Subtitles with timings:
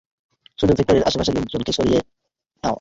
[0.59, 1.99] শুধু ফ্যাক্টরির আশেপাশের লোকজনকে স্যরিয়ে
[1.99, 2.69] নাও।